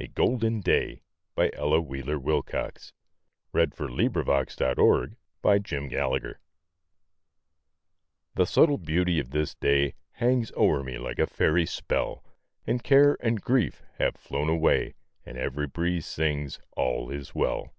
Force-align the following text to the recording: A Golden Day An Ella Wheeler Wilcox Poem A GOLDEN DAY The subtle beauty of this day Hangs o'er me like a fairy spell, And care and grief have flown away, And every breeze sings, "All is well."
A 0.00 0.08
Golden 0.08 0.58
Day 0.60 1.02
An 1.36 1.50
Ella 1.52 1.80
Wheeler 1.80 2.18
Wilcox 2.18 2.92
Poem 3.52 3.62
A 3.62 3.66
GOLDEN 4.08 4.10
DAY 5.44 5.58
The 8.34 8.44
subtle 8.44 8.78
beauty 8.78 9.20
of 9.20 9.30
this 9.30 9.54
day 9.54 9.94
Hangs 10.14 10.50
o'er 10.56 10.82
me 10.82 10.98
like 10.98 11.20
a 11.20 11.28
fairy 11.28 11.64
spell, 11.64 12.24
And 12.66 12.82
care 12.82 13.16
and 13.20 13.40
grief 13.40 13.84
have 13.98 14.16
flown 14.16 14.48
away, 14.48 14.96
And 15.24 15.38
every 15.38 15.68
breeze 15.68 16.06
sings, 16.06 16.58
"All 16.72 17.08
is 17.12 17.36
well." 17.36 17.72